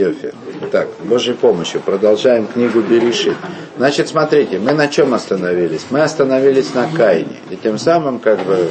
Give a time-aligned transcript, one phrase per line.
[0.00, 0.32] Йофи.
[0.72, 3.36] Так, Божьей помощью продолжаем книгу Берешит.
[3.76, 5.86] Значит, смотрите, мы на чем остановились?
[5.90, 7.36] Мы остановились на Каине.
[7.50, 8.68] И тем самым как бы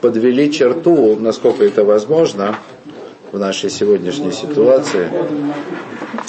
[0.00, 2.56] подвели черту, насколько это возможно,
[3.32, 5.10] в нашей сегодняшней ситуации,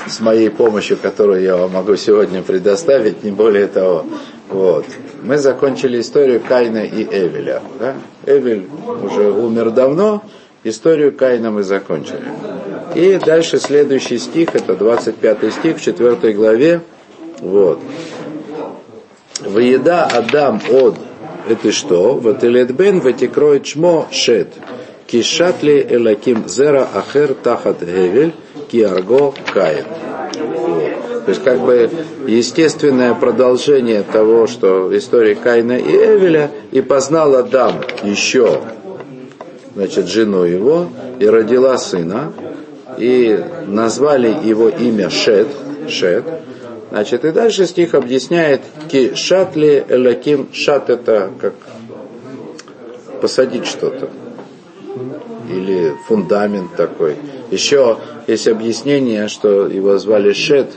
[0.08, 4.06] с моей помощью, которую я вам могу сегодня предоставить, не более того.
[4.50, 4.86] Вот.
[5.22, 7.62] Мы закончили историю Каина и Эвеля.
[7.80, 7.96] Да?
[8.26, 8.68] Эвель
[9.04, 10.24] уже умер давно,
[10.64, 12.24] историю Каина мы закончили.
[12.96, 16.82] И дальше следующий стих, это 25 стих в 4 главе.
[17.42, 17.80] Вот.
[19.42, 20.96] Выеда Адам от
[21.48, 22.14] это что?
[22.14, 24.48] Вот Эледбен ватикроет чмо шет.
[25.06, 28.34] Кишатли элаким зера ахер тахат гевель
[28.72, 29.86] киарго каин.
[31.26, 31.90] То есть как бы
[32.28, 38.62] естественное продолжение того, что в истории Каина и Эвеля, и познал Адам еще,
[39.74, 40.88] значит, жену его,
[41.20, 42.32] и родила сына,
[42.98, 45.48] и назвали его имя Шет,
[45.88, 46.26] Шет,
[46.96, 51.54] Значит, и дальше стих объясняет, ки шатли элаким, шат это как
[53.20, 54.10] посадить что-то.
[55.50, 57.18] Или фундамент такой.
[57.52, 57.98] Еще
[58.28, 60.72] есть объяснение, что его звали Шет,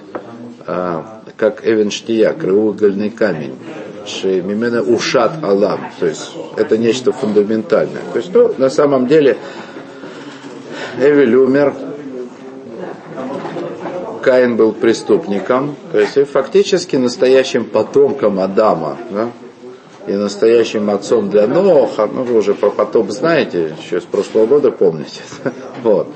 [0.66, 3.54] а, как Эвенштия, краеугольный камень.
[4.24, 5.80] Мимена ушат алам.
[6.00, 8.02] То есть это нечто фундаментальное.
[8.12, 9.36] То есть, ну, на самом деле,
[10.98, 11.74] Эвель умер,
[14.18, 19.30] Каин был преступником, то есть фактически настоящим потомком Адама, да?
[20.06, 24.70] и настоящим отцом для Ноха, ну вы уже про потоп знаете, еще с прошлого года
[24.70, 25.20] помните,
[25.82, 26.08] вот.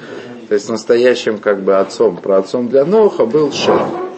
[0.49, 4.12] То есть настоящим как бы отцом, про отцом для Ноха был Шет.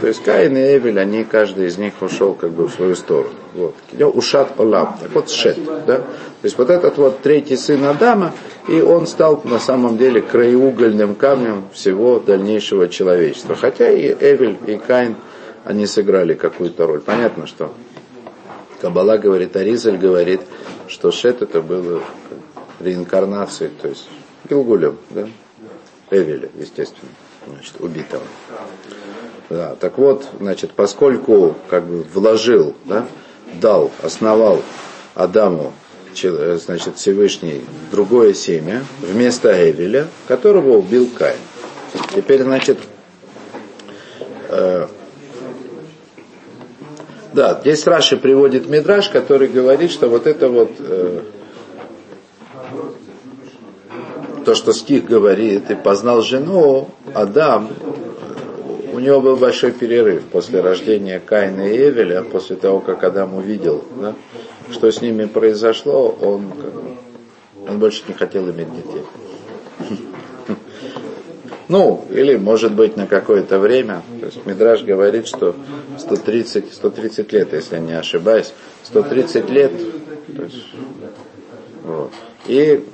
[0.00, 3.34] То есть Каин и Эвель, они, каждый из них ушел как бы в свою сторону.
[3.54, 3.74] Вот.
[4.14, 5.58] Ушат Олам, так вот Шет.
[5.86, 5.98] Да?
[5.98, 6.04] То
[6.42, 8.32] есть вот этот вот третий сын Адама,
[8.68, 13.54] и он стал на самом деле краеугольным камнем всего дальнейшего человечества.
[13.54, 15.16] Хотя и Эвель, и Каин,
[15.64, 17.00] они сыграли какую-то роль.
[17.00, 17.72] Понятно, что
[18.80, 20.42] Кабала говорит, Аризаль говорит,
[20.88, 22.02] что Шет это было
[22.80, 24.08] реинкарнацией, то есть
[24.48, 25.26] Гилгулем, да?
[26.10, 27.10] Эвеля, естественно,
[27.46, 28.22] значит, убитого.
[29.48, 33.06] Да, так вот, значит, поскольку как бы вложил, да,
[33.60, 34.62] дал, основал
[35.14, 35.72] Адаму,
[36.12, 41.36] значит, Всевышний другое семя вместо Эвеля, которого убил Каин.
[42.14, 42.78] Теперь, значит,
[44.48, 44.88] э,
[47.32, 51.22] да, здесь Раши приводит Мидраш, который говорит, что вот это вот э,
[54.44, 57.68] то, что стих говорит, и познал жену, Адам,
[58.96, 63.84] у него был большой перерыв после рождения Каина и Эвеля, после того, как Адам увидел,
[64.00, 64.14] да,
[64.70, 66.50] что с ними произошло, он,
[67.68, 69.02] он больше не хотел иметь детей.
[71.68, 74.02] Ну, или, может быть, на какое-то время.
[74.20, 75.56] То есть Мидраж говорит, что
[75.98, 78.52] 130, 130 лет, если я не ошибаюсь,
[78.84, 79.72] 130 лет.
[80.36, 80.64] То есть,
[81.82, 82.12] вот.
[82.46, 82.84] И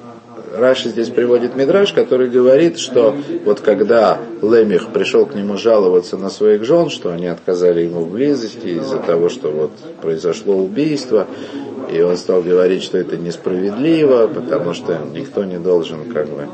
[0.55, 6.31] Раши здесь приводит Мидраш, который говорит, что вот когда Лемих пришел к нему жаловаться на
[6.31, 9.71] своих жен, что они отказали ему в близости из-за того, что вот
[10.01, 11.27] произошло убийство,
[11.91, 16.47] и он стал говорить, что это несправедливо, потому что никто не должен как бы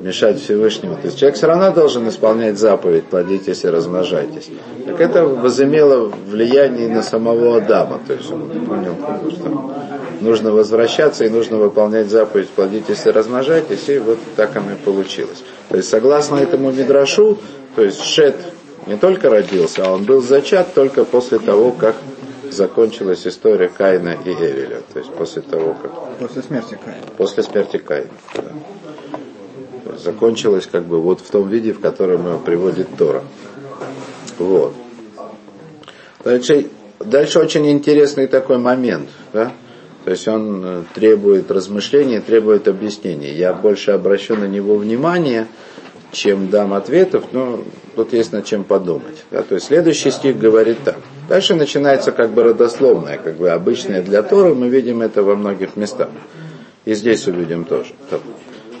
[0.00, 0.96] мешать Всевышнему.
[0.96, 4.48] То есть человек все равно должен исполнять заповедь, плодитесь и размножайтесь.
[4.86, 8.00] Так это возымело влияние на самого Адама.
[8.06, 8.94] То есть он понял,
[9.30, 9.72] что
[10.20, 15.42] нужно возвращаться и нужно выполнять заповедь, плодитесь и размножайтесь, и вот так оно и получилось.
[15.68, 17.38] То есть согласно этому Мидрашу,
[17.74, 18.36] то есть Шет
[18.86, 21.96] не только родился, а он был зачат только после того, как
[22.50, 24.82] закончилась история Каина и Эвеля.
[24.92, 26.18] То есть после того, как...
[26.18, 27.02] После смерти Каина.
[27.16, 29.96] После смерти Каина, да.
[29.98, 33.22] Закончилась как бы вот в том виде, в котором его приводит Тора.
[34.38, 34.74] Вот.
[36.24, 36.68] Дальше,
[37.00, 39.52] дальше очень интересный такой момент, да?
[40.06, 43.32] То есть он э, требует размышления, требует объяснений.
[43.32, 45.48] Я больше обращу на него внимание,
[46.12, 47.64] чем дам ответов, но
[47.96, 49.24] тут есть над чем подумать.
[49.32, 49.42] Да?
[49.42, 50.98] То есть следующий стих говорит так.
[51.28, 55.74] Дальше начинается как бы родословное, как бы обычное для Торы, мы видим это во многих
[55.74, 56.10] местах.
[56.84, 57.90] И здесь увидим тоже.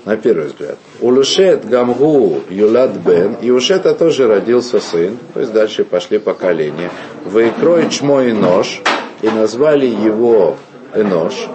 [0.04, 0.78] На первый взгляд.
[1.00, 6.92] Улушет Гамгу Юлад Бен, и у Шета тоже родился сын, то есть дальше пошли поколения.
[7.24, 8.80] Выкрой чмо нож,
[9.22, 10.56] и назвали его
[10.96, 11.46] Энош,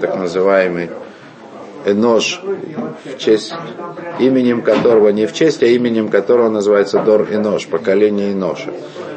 [0.00, 0.90] так называемый
[1.84, 2.40] Энош,
[3.04, 3.54] в честь
[4.18, 8.72] именем которого, не в честь, а именем которого называется Дор Энош, поколение Эноша.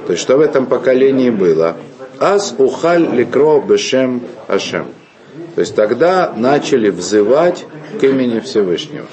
[0.06, 1.76] То есть что в этом поколении было?
[2.20, 4.88] Ас ухаль ликро бешем Ашем.
[5.56, 7.66] То есть тогда начали взывать
[8.00, 9.06] к имени Всевышнего.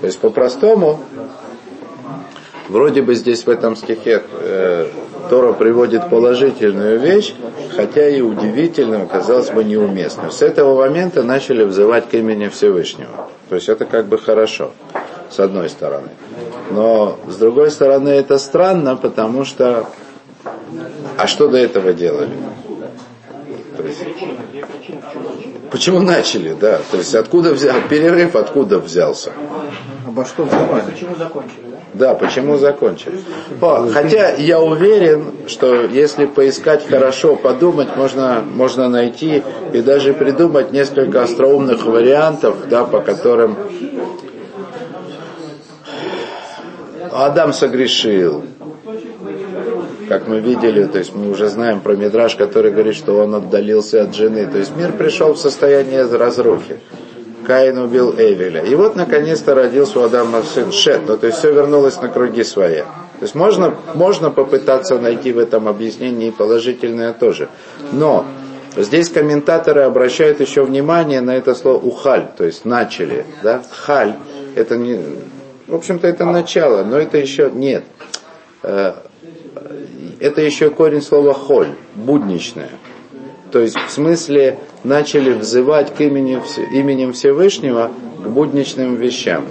[0.00, 1.00] То есть по-простому,
[2.68, 4.88] вроде бы здесь в этом стихе э,
[5.30, 7.34] Тора приводит положительную вещь,
[7.74, 10.30] хотя и удивительную, казалось бы, неуместную.
[10.30, 13.28] С этого момента начали взывать к имени Всевышнего.
[13.48, 14.72] То есть это как бы хорошо,
[15.30, 16.08] с одной стороны.
[16.70, 19.86] Но с другой стороны это странно, потому что...
[21.16, 22.30] А что до этого делали?
[23.76, 24.04] То есть,
[25.70, 26.80] почему начали, да?
[26.90, 29.32] То есть откуда взял, перерыв откуда взялся?
[30.06, 30.90] Обо что взывали?
[30.90, 31.63] Почему закончили,
[31.94, 32.14] да?
[32.14, 33.20] Почему закончили?
[33.60, 39.42] О, хотя я уверен, что если поискать хорошо, подумать, можно, можно найти
[39.72, 43.56] и даже придумать несколько остроумных вариантов, да, по которым
[47.12, 48.44] Адам согрешил,
[50.08, 54.02] как мы видели, то есть мы уже знаем про Мидраж, который говорит, что он отдалился
[54.02, 54.46] от жены.
[54.46, 56.80] То есть мир пришел в состояние разрухи.
[57.46, 58.62] Каин убил Эвеля.
[58.62, 61.02] И вот наконец-то родился у Адама сын Шет.
[61.06, 62.80] Ну, то есть все вернулось на круги свои.
[62.80, 67.48] То есть можно, можно попытаться найти в этом объяснении положительное тоже.
[67.92, 68.26] Но
[68.76, 73.24] здесь комментаторы обращают еще внимание на это слово ухаль, то есть начали.
[73.42, 73.62] Да?
[73.70, 74.14] Халь,
[74.56, 75.00] это не,
[75.66, 77.84] в общем-то это начало, но это еще нет.
[78.62, 78.94] Э,
[80.20, 82.70] это еще корень слова холь, будничное.
[83.50, 86.40] То есть в смысле начали взывать к имени,
[86.72, 87.90] именем Всевышнего
[88.22, 89.46] к будничным вещам.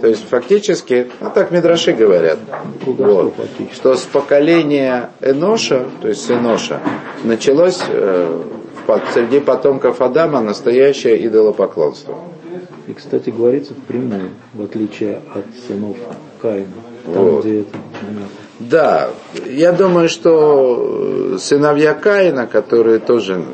[0.00, 2.38] То есть фактически, ну так Мидраши говорят,
[2.86, 3.34] вот,
[3.74, 6.80] что с поколения Эноша, то есть с Эноша,
[7.24, 8.42] началось э,
[9.12, 12.16] среди потомков Адама настоящее идолопоклонство.
[12.86, 15.96] И, кстати, говорится впрямую, в отличие от сынов
[16.40, 16.66] Каина,
[17.04, 17.44] там, вот.
[17.44, 17.76] где это
[18.58, 19.10] да,
[19.46, 23.44] я думаю, что сыновья Каина, которые тоже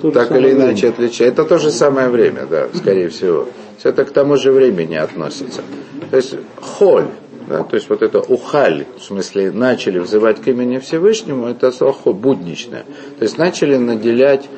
[0.00, 0.66] то так или время.
[0.66, 3.48] иначе отличаются, это то же самое время, да, скорее всего.
[3.78, 5.62] Все это к тому же времени относится.
[6.10, 7.08] То есть холь,
[7.48, 12.12] да, то есть вот это ухаль, в смысле начали взывать к имени Всевышнему, это слово
[12.12, 12.84] будничное.
[13.18, 14.48] То есть начали наделять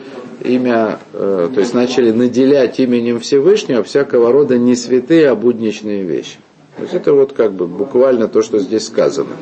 [0.43, 6.37] имя, э, то есть начали наделять именем Всевышнего всякого рода не святые, а будничные вещи.
[6.77, 9.37] То есть это вот как бы буквально то, что здесь сказано.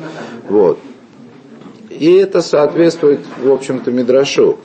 [0.49, 0.79] Вот.
[1.89, 4.57] И это соответствует, в общем-то, Мидрашу,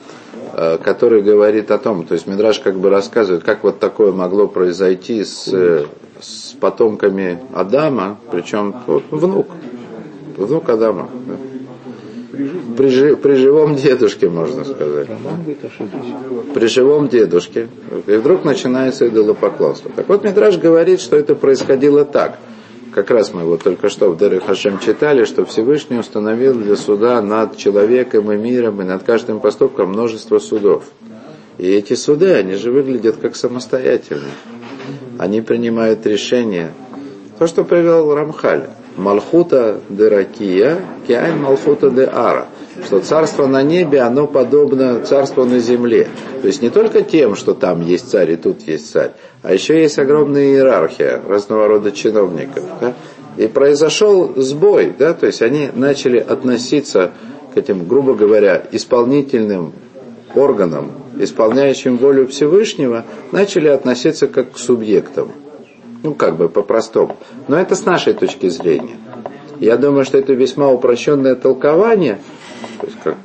[0.53, 4.47] э, который говорит о том, то есть Мидраш как бы рассказывает, как вот такое могло
[4.47, 5.85] произойти с, э,
[6.19, 9.47] с потомками Адама, причем вот, внук,
[10.37, 11.09] внук Адама.
[11.27, 11.35] Да.
[12.77, 15.09] При, при живом дедушке, можно сказать.
[16.53, 17.67] При живом дедушке.
[18.07, 19.91] И вдруг начинается идолопоклонство.
[19.93, 22.39] Так вот, Мидраш говорит, что это происходило так–
[22.93, 27.21] как раз мы вот только что в Дары Хашем читали, что Всевышний установил для суда
[27.21, 30.85] над человеком и миром и над каждым поступком множество судов.
[31.57, 34.31] И эти суды, они же выглядят как самостоятельные.
[35.17, 36.73] Они принимают решения.
[37.37, 38.69] То, что привел Рамхаль.
[38.95, 42.47] Малхута де Ракия, Киайн Малхута де Ара–
[42.85, 46.07] что царство на небе, оно подобно царству на земле.
[46.41, 49.11] То есть не только тем, что там есть царь и тут есть царь,
[49.41, 52.63] а еще есть огромная иерархия разного рода чиновников.
[52.81, 52.93] Да?
[53.37, 57.11] И произошел сбой, да, то есть они начали относиться
[57.53, 59.73] к этим, грубо говоря, исполнительным
[60.35, 65.31] органам, исполняющим волю Всевышнего, начали относиться как к субъектам.
[66.03, 67.17] Ну, как бы по-простому.
[67.47, 68.97] Но это с нашей точки зрения.
[69.59, 72.19] Я думаю, что это весьма упрощенное толкование–
[73.03, 73.17] как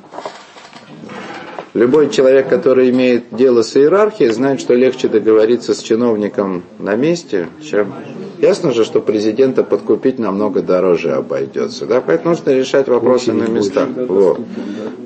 [1.73, 7.49] любой человек, который имеет дело с иерархией, знает, что легче договориться с чиновником на месте,
[7.61, 7.93] чем
[8.37, 11.85] Ясно же, что президента подкупить намного дороже обойдется.
[11.85, 12.01] Да?
[12.01, 13.87] Поэтому нужно решать вопросы Очень на местах.
[13.95, 14.39] Вот.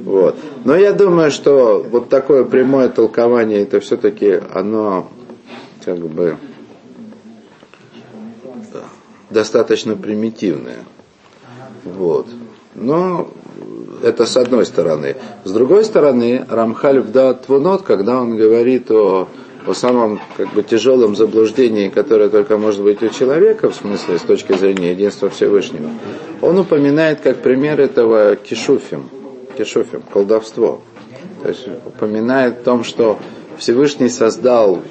[0.04, 0.36] Вот.
[0.66, 5.10] Но я думаю, что вот такое прямое толкование, это все-таки оно
[5.86, 6.38] как бы
[9.30, 10.84] достаточно примитивное.
[11.84, 12.28] Вот.
[12.74, 13.30] Но
[14.04, 15.16] это с одной стороны.
[15.44, 19.28] С другой стороны, Рамхаль в Твунот, когда он говорит о,
[19.66, 24.22] о самом как бы, тяжелом заблуждении, которое только может быть у человека, в смысле с
[24.22, 25.90] точки зрения единства Всевышнего,
[26.42, 29.10] он упоминает как пример этого кишуфим,
[29.58, 30.82] кишуфим, колдовство.
[31.44, 33.18] То есть упоминает о том, что
[33.58, 34.82] Всевышний создал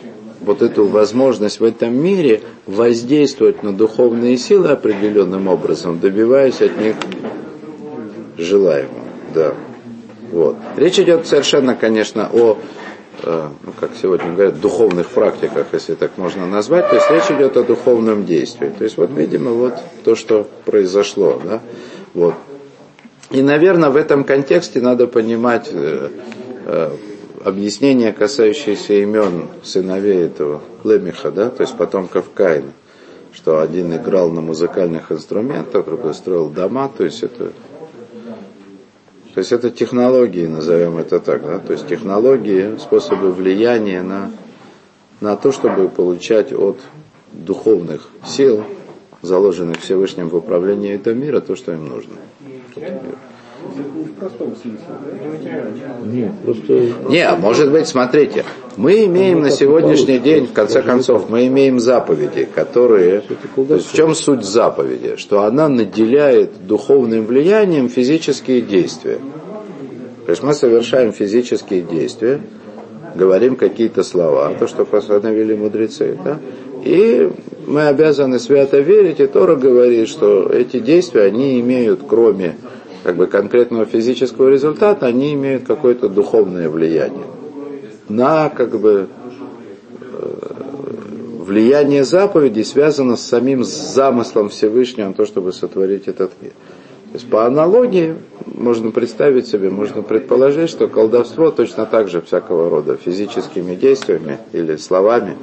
[0.41, 6.97] вот эту возможность в этом мире воздействовать на духовные силы определенным образом, добиваясь от них
[8.39, 9.05] желаемого.
[9.35, 9.55] Да.
[10.31, 10.57] Вот.
[10.77, 12.59] Речь идет совершенно, конечно, о,
[13.23, 16.89] э, ну, как сегодня говорят, духовных практиках, если так можно назвать.
[16.89, 18.71] То есть речь идет о духовном действии.
[18.77, 21.41] То есть вот, видимо, вот то, что произошло.
[21.45, 21.61] Да?
[22.15, 22.35] Вот.
[23.31, 26.09] И, наверное, в этом контексте надо понимать э,
[26.67, 26.91] э,
[27.45, 32.73] объяснение, касающееся имен сыновей этого Лемиха, да, то есть потомков Каина
[33.39, 37.53] что один играл на музыкальных инструментах, другой строил дома, то есть это
[39.39, 41.61] то есть это технологии, назовем это так, да?
[41.61, 44.33] то есть технологии, способы влияния на,
[45.21, 46.81] на то, чтобы получать от
[47.31, 48.65] духовных сил,
[49.23, 52.15] заложенных Всевышним в управлении этого мира, то, что им нужно.
[56.05, 56.73] Нет, просто...
[57.09, 58.45] Не, может быть, смотрите,
[58.77, 63.23] мы имеем на сегодняшний день, в конце концов, мы имеем заповеди, которые...
[63.55, 65.17] То есть в чем суть заповеди?
[65.17, 69.19] Что она наделяет духовным влиянием физические действия.
[70.27, 72.41] То есть мы совершаем физические действия,
[73.15, 76.39] говорим какие-то слова, то, что постановили мудрецы, да?
[76.85, 77.31] и
[77.67, 82.57] мы обязаны свято верить, и Тора говорит, что эти действия, они имеют, кроме
[83.05, 87.25] как бы конкретного физического результата, они имеют какое-то духовное влияние
[88.09, 89.09] на как бы
[90.01, 90.53] э,
[91.41, 96.53] влияние заповедей связано с самим замыслом Всевышнего на то, чтобы сотворить этот мир.
[97.13, 102.69] То есть по аналогии можно представить себе, можно предположить, что колдовство точно так же всякого
[102.69, 105.37] рода физическими действиями или словами,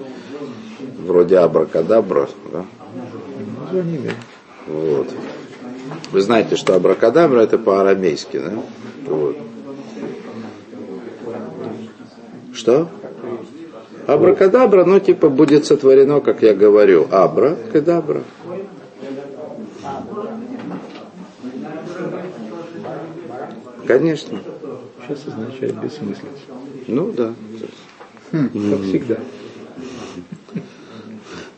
[1.00, 2.66] вроде абракадабра, да?
[4.68, 5.08] Вот.
[6.12, 8.54] Вы знаете, что абракадабра это по-арамейски, да?
[9.08, 9.38] Вот.
[12.54, 12.90] Что?
[14.08, 18.22] Абракадабра, ну типа будет сотворено, как я говорю, абра-кадабра.
[23.88, 24.40] Конечно.
[25.06, 26.30] Сейчас означает бессмыслица.
[26.88, 27.34] Ну да.
[28.32, 29.18] Хм, как всегда.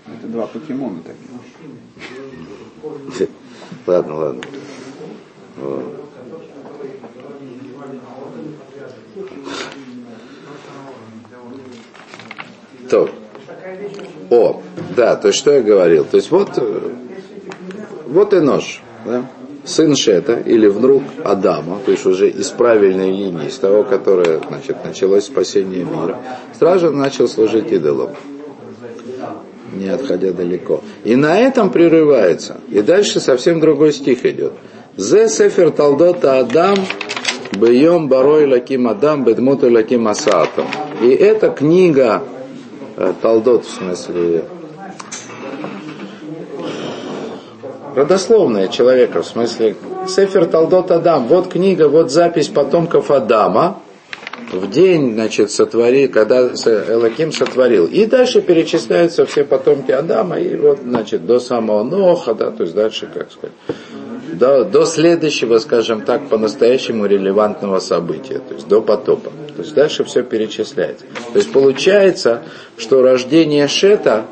[0.07, 1.27] Это два покемона такие.
[3.87, 4.41] Ладно, ладно.
[12.89, 13.09] То.
[14.29, 14.61] О,
[14.95, 16.03] да, то есть что я говорил.
[16.03, 16.49] То есть вот,
[18.07, 18.81] вот и нож.
[19.05, 19.25] Да?
[19.63, 24.83] Сын Шета или внук Адама, то есть уже из правильной линии, из того, которое значит,
[24.85, 26.19] началось спасение мира,
[26.57, 28.15] сразу начал служить идолам
[29.79, 30.81] не отходя далеко.
[31.03, 32.57] И на этом прерывается.
[32.69, 34.53] И дальше совсем другой стих идет.
[34.95, 36.77] Зе сефер талдота Адам
[37.53, 40.67] бьем барой лаким Адам бедмуту лаким асатом.
[41.01, 42.23] И эта книга,
[42.95, 44.43] э, талдот в смысле,
[47.95, 49.75] родословная человека, в смысле,
[50.07, 53.79] Сефер Талдот Адам, вот книга, вот запись потомков Адама,
[54.51, 57.85] в день, значит, сотвори, когда Элаким сотворил.
[57.85, 62.75] И дальше перечисляются все потомки Адама, и вот, значит, до самого Ноха, да, то есть
[62.75, 63.55] дальше, как сказать,
[64.33, 69.31] до, до следующего, скажем так, по-настоящему релевантного события, то есть до потопа.
[69.55, 71.05] То есть дальше все перечисляется.
[71.33, 72.43] То есть получается,
[72.77, 74.25] что рождение Шета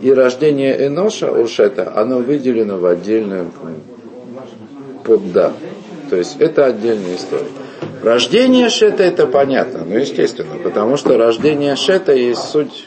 [0.00, 3.50] и рождение Эноша у Шета, оно выделено в отдельную
[5.04, 5.52] подда.
[6.10, 7.46] То есть это отдельная история.
[8.02, 12.86] Рождение Шета это понятно, ну естественно, потому что рождение Шета есть суть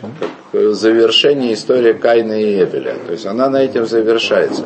[0.51, 2.95] как завершение истории Каина и Эвеля.
[3.05, 4.63] То есть она на этим завершается.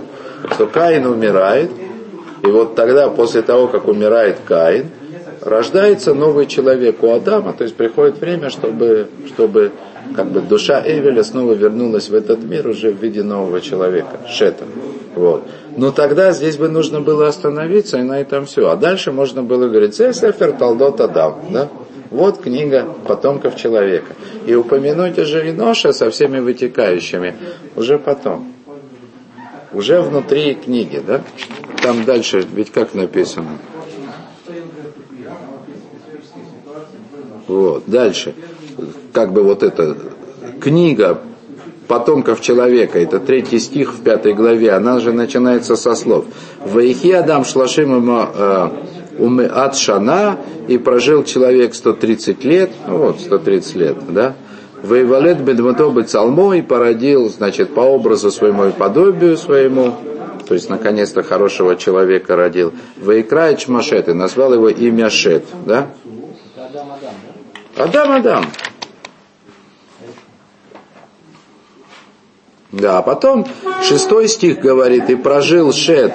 [0.51, 1.71] Что Каин умирает,
[2.43, 4.89] и вот тогда, после того, как умирает Каин,
[5.41, 9.71] рождается новый человек у Адама, то есть приходит время, чтобы, чтобы
[10.15, 14.65] как бы душа Эвеля снова вернулась в этот мир уже в виде нового человека, Шета.
[15.15, 15.43] Вот.
[15.75, 18.69] Но тогда здесь бы нужно было остановиться, и на этом все.
[18.69, 21.69] А дальше можно было говорить, Сефер Талдот Адам, да?
[22.09, 24.13] Вот книга потомков человека.
[24.45, 27.35] И упомянуть уже Иноша со всеми вытекающими
[27.75, 28.53] уже потом.
[29.71, 31.21] Уже внутри книги, да?
[31.81, 33.57] Там дальше, ведь как написано?
[37.47, 38.35] Вот, дальше.
[39.11, 39.97] Как бы вот эта
[40.61, 41.19] книга
[41.87, 46.25] потомков человека, это третий стих в пятой главе, она же начинается со слов.
[46.65, 48.69] «Ваихи Адам шлашим э,
[49.19, 50.37] умы от шана,
[50.67, 54.35] и прожил человек 130 лет, ну вот, 130 лет, да,
[54.83, 59.93] Воевалет бедмато цалмо и породил, значит, по образу своему и подобию своему,
[60.45, 62.73] то есть, наконец-то, хорошего человека родил.
[62.97, 65.87] Ваикраич Машет, и назвал его имя Шет, да?
[67.77, 68.45] Адам, Адам.
[72.73, 73.45] Да, а потом
[73.83, 76.11] шестой стих говорит, и прожил Шет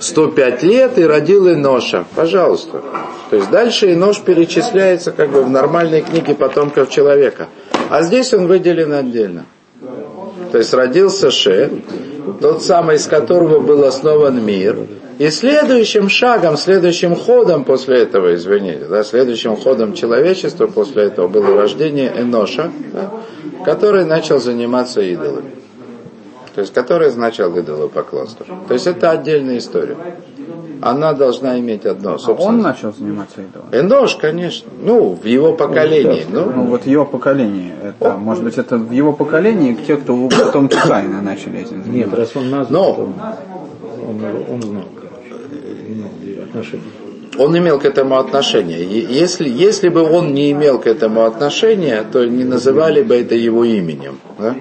[0.00, 2.04] 105 лет и родил Иноша.
[2.14, 2.80] Пожалуйста.
[3.30, 7.48] То есть дальше Инош перечисляется как бы в нормальной книге потомков человека.
[7.90, 9.46] А здесь он выделен отдельно.
[10.52, 11.72] То есть родился Шет,
[12.40, 14.78] тот самый, из которого был основан мир.
[15.18, 21.60] И следующим шагом, следующим ходом после этого, извините, да, следующим ходом человечества после этого было
[21.60, 23.10] рождение Эноша, да,
[23.64, 25.50] который начал заниматься идолами.
[26.54, 28.46] То есть, который начал идолопоклонство.
[28.68, 29.96] То есть, это отдельная история.
[30.80, 32.50] Она должна иметь одно, А собственно.
[32.56, 33.66] он начал заниматься идолом?
[33.72, 34.68] Энош, конечно.
[34.80, 36.24] Ну, в его поколении.
[36.28, 40.68] Ну Ну, вот его поколение, это, может быть, это в его поколении те, кто потом
[40.68, 42.16] Каина начали этим Нет, заниматься.
[42.16, 43.02] раз он назван, Но- то
[44.08, 44.20] он,
[44.54, 44.84] он знал,
[46.58, 46.86] отношение.
[47.38, 48.82] он имел к этому отношение.
[48.82, 53.64] Если, если бы он не имел к этому отношения, то не называли бы это его
[53.64, 54.18] именем.
[54.38, 54.56] да?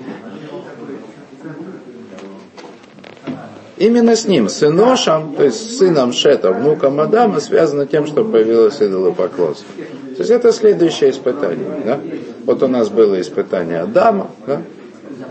[3.77, 8.23] Именно с ним, с Эношем, то есть с сыном Шета, внуком Адама, связано тем, что
[8.23, 9.67] появилось идолопоклонство.
[10.15, 11.83] То есть это следующее испытание.
[11.85, 11.99] Да?
[12.45, 14.63] Вот у нас было испытание Адама, да?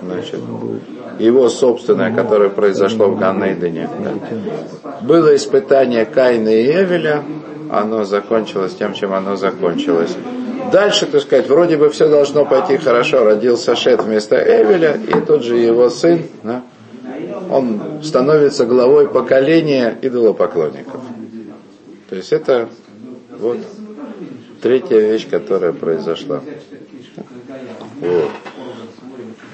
[0.01, 0.41] Значит,
[1.19, 3.89] его собственное, которое произошло в Ганнейдене.
[4.05, 4.93] Да?
[5.03, 7.25] Было испытание Каина и Эвеля,
[7.71, 10.17] оно закончилось тем, чем оно закончилось.
[10.73, 13.25] Дальше, так сказать, вроде бы все должно пойти хорошо.
[13.25, 16.63] Родился Шет вместо Эвеля, и тут же его сын, да,
[17.51, 21.01] он становится главой поколения идолопоклонников.
[22.09, 22.69] То есть это
[23.39, 23.59] вот
[24.61, 26.41] третья вещь, которая произошла.
[28.01, 28.31] Вот.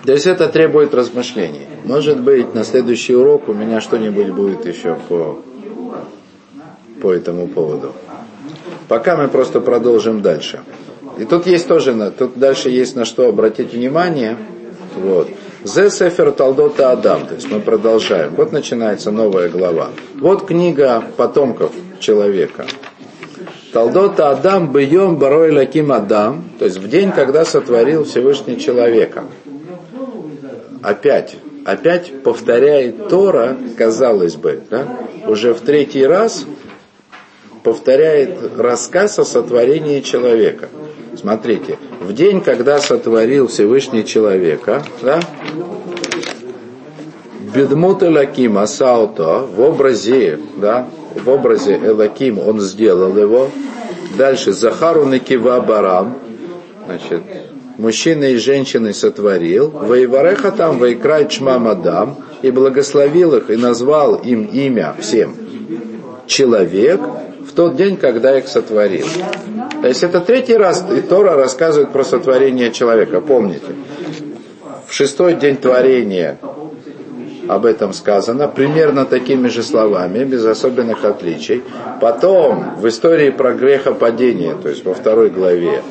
[0.05, 1.67] То есть это требует размышлений.
[1.85, 5.39] Может быть, на следующий урок у меня что-нибудь будет еще по,
[7.01, 7.93] по этому поводу.
[8.89, 10.61] Пока мы просто продолжим дальше.
[11.19, 14.37] И тут есть тоже, тут дальше есть на что обратить внимание.
[14.97, 15.29] Вот.
[15.65, 18.35] Зе Сефер Талдота Адам, то есть мы продолжаем.
[18.37, 19.91] Вот начинается новая глава.
[20.17, 22.67] Вот книга потомков человека.
[23.73, 29.25] Талдота Адам бьем барой лаким Адам, то есть в день, когда сотворил Всевышний человека.
[30.83, 36.45] Опять, опять повторяет Тора, казалось бы, да, уже в третий раз
[37.63, 40.69] повторяет рассказ о сотворении человека.
[41.15, 45.21] Смотрите, в день, когда сотворил Всевышний человека, да,
[47.55, 53.51] Бедмут Элаким Асауто в образе, да, в образе Элаким он сделал его.
[54.17, 56.19] Дальше Захару Накива Барам,
[56.87, 57.23] значит,
[57.83, 59.69] мужчина и женщины сотворил.
[59.71, 65.35] Воевареха там Вайкрай Чмам Адам и благословил их и назвал им имя всем
[66.27, 67.01] человек
[67.49, 69.07] в тот день, когда их сотворил.
[69.83, 73.21] То есть это третий раз и Тора рассказывает про сотворение человека.
[73.21, 73.75] Помните,
[74.87, 76.39] в шестой день творения
[77.49, 81.65] об этом сказано, примерно такими же словами, без особенных отличий.
[82.01, 85.83] Потом, в истории про грехопадение, то есть во второй главе,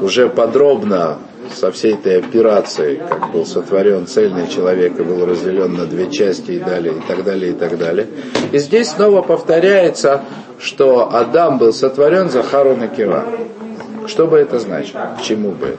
[0.00, 1.18] уже подробно
[1.54, 6.52] со всей этой операцией, как был сотворен цельный человек и был разделен на две части
[6.52, 8.06] и далее, и так далее, и так далее.
[8.52, 10.22] И здесь снова повторяется,
[10.58, 13.24] что Адам был сотворен за Хару Кива.
[14.06, 15.16] Что бы это значило?
[15.18, 15.78] К чему бы это?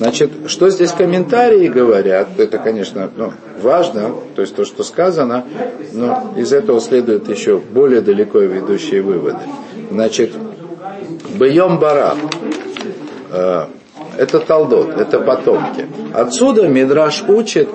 [0.00, 5.44] Значит, что здесь комментарии говорят, это, конечно, ну, важно, то есть то, что сказано,
[5.92, 9.40] но из этого следуют еще более далеко ведущие выводы.
[9.90, 10.32] Значит,
[11.38, 12.69] Бьем Бара, э,
[13.30, 15.86] это Талдот, это потомки.
[16.12, 17.68] Отсюда Мидраш учит,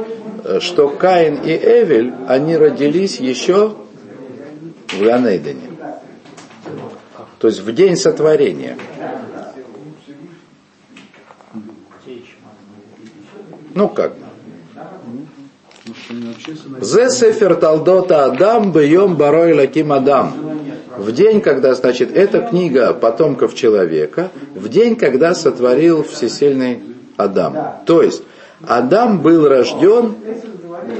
[0.44, 3.76] э, что Каин и Эвель, они родились еще
[4.90, 5.72] в Ганейдене.
[7.40, 8.78] То есть в день сотворения.
[13.74, 14.14] Ну как?
[16.82, 20.34] Зе сефер талдота Адам бьем барой лаким Адам.
[20.98, 26.82] В день, когда, значит, эта книга потомков человека, в день, когда сотворил всесильный
[27.18, 27.58] Адам.
[27.86, 28.24] То есть,
[28.62, 30.16] Адам был рожден,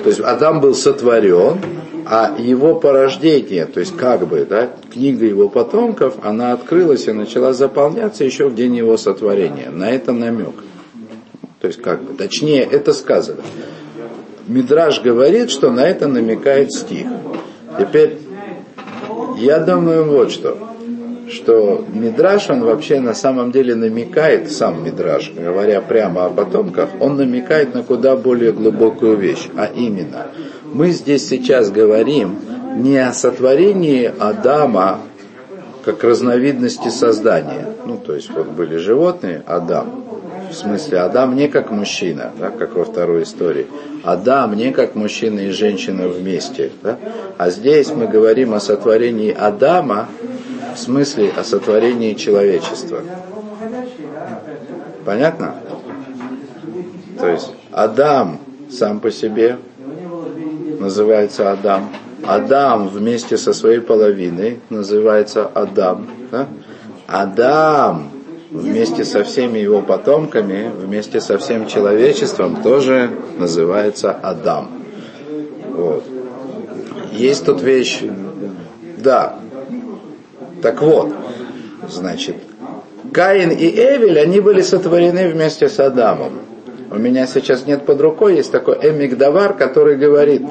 [0.04, 1.60] то есть Адам был сотворен,
[2.06, 7.54] а его порождение, то есть как бы, да, книга его потомков, она открылась и начала
[7.54, 9.72] заполняться еще в день его сотворения.
[9.72, 10.56] На это намек.
[11.62, 13.42] То есть как бы, точнее, это сказано.
[14.48, 17.08] Мидраж говорит, что на это намекает стих.
[17.80, 18.20] Теперь,
[19.38, 20.58] я думаю вот что,
[21.30, 27.18] что Мидраж, он вообще на самом деле намекает, сам Мидраж, говоря прямо о потомках, он
[27.18, 30.28] намекает на куда более глубокую вещь, а именно,
[30.72, 32.38] мы здесь сейчас говорим
[32.78, 35.00] не о сотворении Адама
[35.84, 37.68] как разновидности создания.
[37.86, 40.05] Ну, то есть вот были животные, Адам,
[40.56, 43.68] в смысле, Адам не как мужчина, да, как во второй истории.
[44.04, 46.72] Адам не как мужчина и женщина вместе.
[46.82, 46.98] Да?
[47.38, 50.08] А здесь мы говорим о сотворении Адама,
[50.74, 53.02] в смысле о сотворении человечества.
[55.04, 55.56] Понятно?
[57.20, 58.40] То есть Адам
[58.70, 59.58] сам по себе
[60.80, 61.90] называется Адам.
[62.26, 66.08] Адам вместе со своей половиной называется Адам.
[66.32, 66.48] Да?
[67.08, 68.15] Адам
[68.56, 74.70] вместе со всеми его потомками, вместе со всем человечеством тоже называется Адам.
[75.72, 76.04] Вот.
[77.12, 78.02] Есть тут вещь,
[78.98, 79.40] да.
[80.62, 81.14] Так вот,
[81.90, 82.38] значит,
[83.14, 86.40] Каин и Эвель, они были сотворены вместе с Адамом.
[86.92, 90.42] У меня сейчас нет под рукой, есть такой Эмигдавар, который говорит,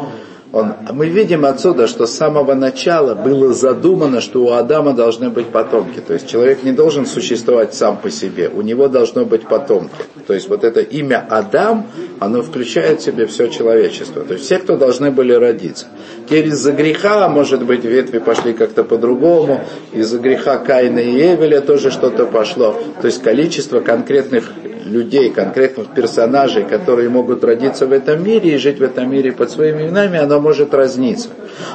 [0.54, 5.48] он, мы видим отсюда, что с самого начала было задумано, что у Адама должны быть
[5.48, 5.98] потомки.
[5.98, 9.90] То есть человек не должен существовать сам по себе, у него должно быть потомки.
[10.28, 11.88] То есть вот это имя Адам,
[12.20, 14.22] оно включает в себе все человечество.
[14.22, 15.86] То есть все, кто должны были родиться.
[16.26, 19.60] Теперь из-за греха, может быть, ветви пошли как-то по-другому,
[19.92, 22.76] из-за греха Каина и Эвеля тоже что-то пошло.
[23.00, 24.52] То есть количество конкретных
[24.84, 29.50] людей, конкретных персонажей, которые могут родиться в этом мире и жить в этом мире под
[29.50, 31.30] своими именами, оно может разниться.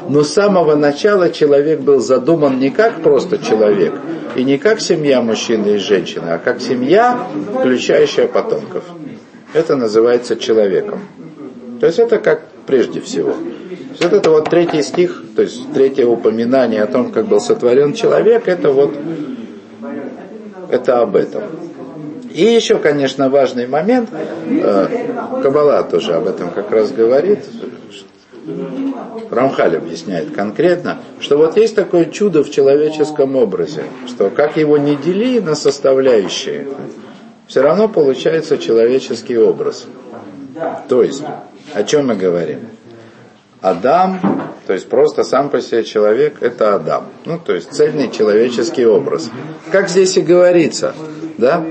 [0.07, 3.93] Но с самого начала человек был задуман не как просто человек,
[4.35, 7.27] и не как семья мужчины и женщины, а как семья,
[7.59, 8.83] включающая потомков.
[9.53, 10.99] Это называется человеком.
[11.79, 13.33] То есть это как прежде всего.
[13.99, 18.47] Вот это вот третий стих, то есть третье упоминание о том, как был сотворен человек,
[18.47, 18.93] это вот
[20.69, 21.43] это об этом.
[22.39, 24.87] И еще, конечно, важный момент, э,
[25.43, 27.39] Каббала тоже об этом как раз говорит,
[29.29, 34.95] Рамхаль объясняет конкретно, что вот есть такое чудо в человеческом образе, что как его не
[34.95, 36.69] дели на составляющие,
[37.45, 39.85] все равно получается человеческий образ.
[40.87, 41.21] То есть,
[41.73, 42.69] о чем мы говорим?
[43.59, 44.21] Адам,
[44.65, 47.07] то есть просто сам по себе человек, это Адам.
[47.25, 49.29] Ну, то есть цельный человеческий образ.
[49.73, 50.95] Как здесь и говорится,
[51.37, 51.65] да?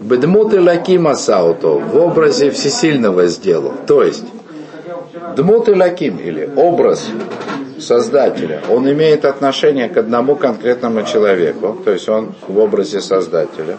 [0.00, 3.74] Бедмут и Лакима Сауто в образе всесильного сделал.
[3.86, 4.24] То есть,
[5.36, 7.08] Дмут и Лаким, или образ
[7.78, 13.78] Создателя, он имеет отношение к одному конкретному человеку, то есть он в образе Создателя.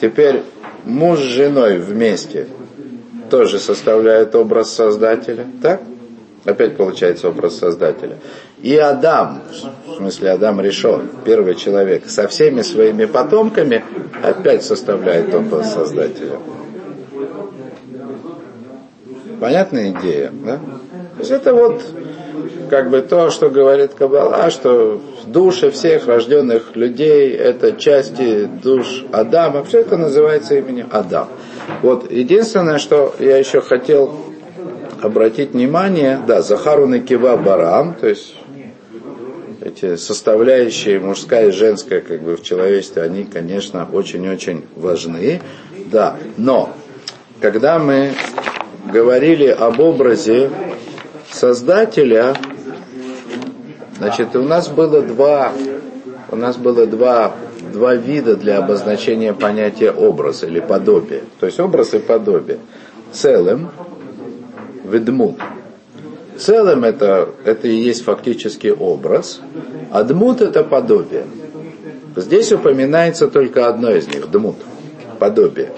[0.00, 0.42] Теперь
[0.84, 2.46] муж с женой вместе
[3.30, 5.80] тоже составляют образ Создателя, так?
[6.44, 8.18] Опять получается образ Создателя.
[8.62, 9.42] И Адам,
[9.86, 13.84] в смысле Адам решен, первый человек, со всеми своими потомками
[14.22, 16.38] опять составляет образ Создателя.
[19.40, 20.56] Понятная идея, да?
[20.56, 21.82] То есть это вот
[22.70, 29.64] как бы то, что говорит Каббала, что души всех рожденных людей, это части душ Адама,
[29.64, 31.28] все это называется именем Адам.
[31.82, 34.14] Вот единственное, что я еще хотел
[35.02, 38.34] обратить внимание, да, Захару Кива Барам, то есть
[39.66, 45.40] эти составляющие мужская и женская как бы в человечестве, они, конечно, очень-очень важны,
[45.90, 46.72] да, но
[47.40, 48.12] когда мы
[48.90, 50.50] говорили об образе
[51.30, 52.34] Создателя,
[53.98, 55.52] значит, у нас было два,
[56.30, 57.34] у нас было два,
[57.72, 61.24] два вида для обозначения понятия образ или подобие.
[61.40, 62.58] То есть образ и подобие.
[63.12, 63.70] Целым,
[64.84, 65.36] ведмут.
[66.38, 69.40] Целым это, это и есть фактически образ,
[69.90, 71.24] а дмут это подобие.
[72.14, 74.56] Здесь упоминается только одно из них, дмут,
[75.18, 75.72] подобие.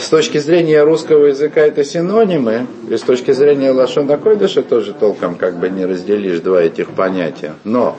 [0.00, 5.36] С точки зрения русского языка это синонимы, и с точки зрения Лашона Койдыша тоже толком
[5.36, 7.54] как бы не разделишь два этих понятия.
[7.64, 7.96] Но,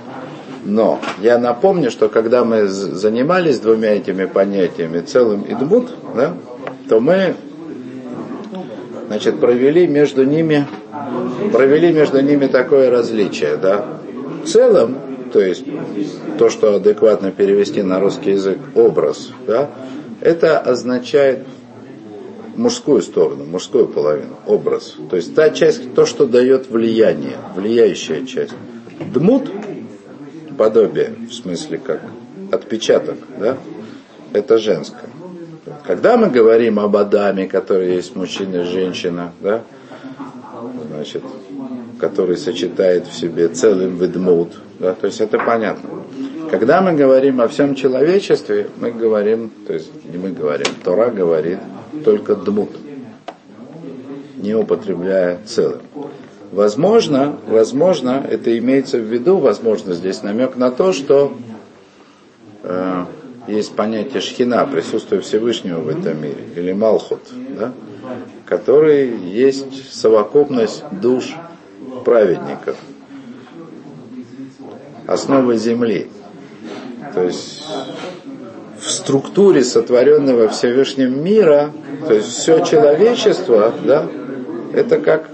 [0.66, 6.34] но, я напомню, что когда мы занимались двумя этими понятиями, целым и дмут, да,
[6.90, 7.36] то мы
[9.12, 10.66] значит, провели между ними,
[11.52, 14.00] провели между ними такое различие, да.
[14.42, 14.98] В целом,
[15.34, 15.66] то есть
[16.40, 19.70] то, что адекватно перевести на русский язык, образ, да,
[20.22, 21.40] это означает
[22.56, 24.96] мужскую сторону, мужскую половину, образ.
[25.10, 28.54] То есть та часть, то, что дает влияние, влияющая часть.
[29.14, 29.52] Дмут,
[30.58, 32.02] подобие, в смысле как
[32.50, 33.58] отпечаток, да,
[34.32, 35.10] это женское.
[35.86, 39.62] Когда мы говорим об Адаме, который есть мужчина и женщина, да,
[40.90, 41.24] значит,
[42.00, 45.90] который сочетает в себе целым ведмут, да, то есть это понятно.
[46.50, 51.60] Когда мы говорим о всем человечестве, мы говорим, то есть не мы говорим, Тора говорит
[52.04, 52.72] только дмут,
[54.38, 55.82] не употребляя целым.
[56.52, 61.34] Возможно, возможно, это имеется в виду, возможно, здесь намек на то, что
[62.64, 63.06] э,
[63.48, 67.22] есть понятие шхина, присутствие Всевышнего в этом мире, или малхут,
[67.58, 67.74] да,
[68.46, 71.36] который есть совокупность душ
[72.06, 72.78] праведников,
[75.08, 76.10] основа земли.
[77.14, 77.64] То есть
[78.80, 81.72] в структуре сотворенного Всевышним мира,
[82.08, 84.08] то есть все человечество, да,
[84.74, 85.30] это как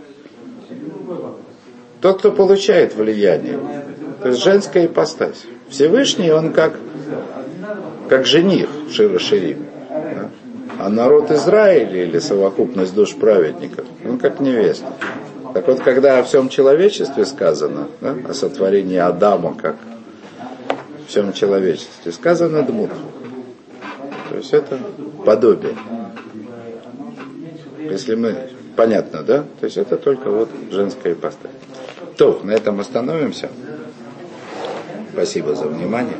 [2.01, 3.59] тот, кто получает влияние.
[4.21, 5.43] То есть женская ипостась.
[5.69, 6.73] Всевышний, он как
[8.07, 9.65] как жених Шира Ширим.
[9.89, 10.29] Да?
[10.79, 14.93] А народ Израиля или совокупность душ праведников, он как невеста.
[15.53, 19.75] Так вот, когда о всем человечестве сказано, да, о сотворении Адама как
[21.05, 22.91] в всем человечестве, сказано дмут.
[24.29, 24.77] То есть это
[25.25, 25.75] подобие.
[27.79, 28.35] Если мы,
[28.75, 29.45] понятно, да?
[29.59, 31.51] То есть это только вот женская ипостась.
[32.17, 33.49] То, на этом остановимся.
[35.13, 36.13] Спасибо за внимание.